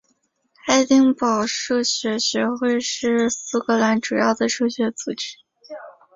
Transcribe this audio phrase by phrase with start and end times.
[0.65, 5.35] 爱丁堡数学学会是苏格兰主要的数学组织。